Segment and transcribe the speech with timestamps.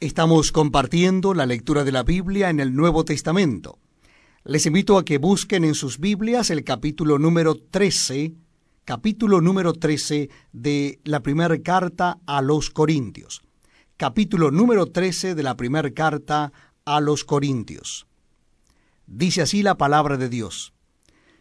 [0.00, 3.80] Estamos compartiendo la lectura de la Biblia en el Nuevo Testamento.
[4.44, 8.32] Les invito a que busquen en sus Biblias el capítulo número 13,
[8.84, 13.42] capítulo número 13 de la primera carta a los Corintios.
[13.96, 16.52] Capítulo número 13 de la primera carta
[16.84, 18.06] a los Corintios.
[19.08, 20.74] Dice así la palabra de Dios.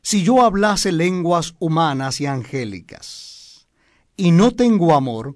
[0.01, 3.67] Si yo hablase lenguas humanas y angélicas,
[4.15, 5.35] y no tengo amor,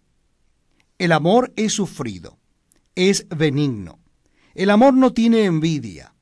[1.01, 2.37] El amor es sufrido,
[2.93, 3.97] es benigno.
[4.53, 6.13] El amor no tiene envidia.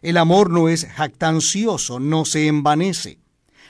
[0.00, 3.18] El amor no es jactancioso, no se envanece.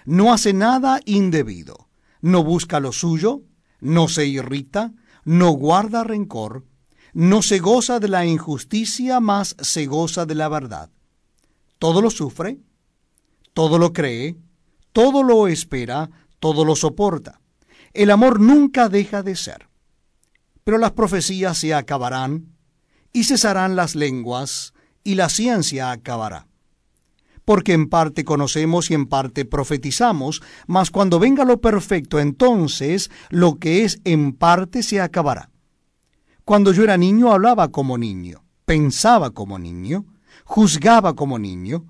[0.04, 1.88] No hace nada indebido.
[2.20, 3.44] No busca lo suyo,
[3.80, 4.92] no se irrita,
[5.24, 6.66] no guarda rencor,
[7.14, 10.90] no se goza de la injusticia, más se goza de la verdad.
[11.78, 12.58] Todo lo sufre,
[13.54, 14.36] todo lo cree,
[14.92, 17.40] todo lo espera, todo lo soporta.
[17.94, 19.68] El amor nunca deja de ser
[20.68, 22.52] pero las profecías se acabarán,
[23.10, 26.46] y cesarán las lenguas, y la ciencia acabará.
[27.46, 33.54] Porque en parte conocemos y en parte profetizamos, mas cuando venga lo perfecto, entonces lo
[33.54, 35.48] que es en parte se acabará.
[36.44, 40.04] Cuando yo era niño hablaba como niño, pensaba como niño,
[40.44, 41.86] juzgaba como niño,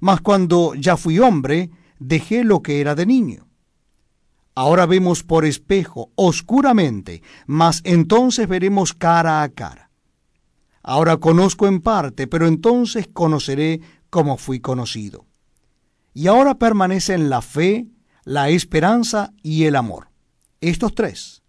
[0.00, 3.46] mas cuando ya fui hombre, dejé lo que era de niño.
[4.54, 9.90] Ahora vemos por espejo, oscuramente, mas entonces veremos cara a cara.
[10.82, 13.80] Ahora conozco en parte, pero entonces conoceré
[14.10, 15.26] como fui conocido.
[16.12, 17.86] Y ahora permanecen la fe,
[18.24, 20.08] la esperanza y el amor.
[20.60, 21.41] Estos tres.